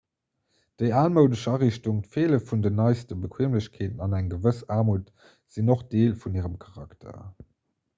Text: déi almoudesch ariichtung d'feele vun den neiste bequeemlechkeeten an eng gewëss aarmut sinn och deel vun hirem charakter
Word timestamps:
déi 0.83 0.87
almoudesch 1.01 1.43
ariichtung 1.51 1.99
d'feele 2.07 2.39
vun 2.47 2.65
den 2.67 2.75
neiste 2.81 3.19
bequeemlechkeeten 3.27 4.03
an 4.09 4.19
eng 4.23 4.33
gewëss 4.35 4.67
aarmut 4.79 5.15
sinn 5.55 5.75
och 5.79 5.89
deel 5.95 6.21
vun 6.25 6.41
hirem 6.43 6.61
charakter 6.69 7.21